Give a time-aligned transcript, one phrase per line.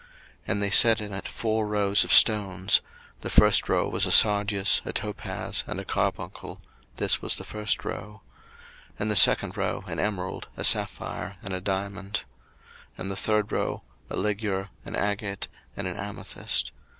[0.01, 0.07] 02:039:010
[0.47, 2.81] And they set in it four rows of stones:
[3.21, 6.59] the first row was a sardius, a topaz, and a carbuncle:
[6.97, 8.23] this was the first row.
[8.93, 12.23] 02:039:011 And the second row, an emerald, a sapphire, and a diamond.
[12.97, 16.71] 02:039:012 And the third row, a ligure, an agate, and an amethyst.